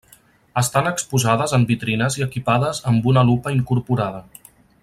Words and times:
Estan 0.61 0.89
exposades 0.91 1.53
en 1.59 1.67
vitrines 1.73 2.17
i 2.21 2.25
equipades 2.29 2.83
amb 2.93 3.07
una 3.15 3.27
lupa 3.31 3.57
incorporada. 3.61 4.27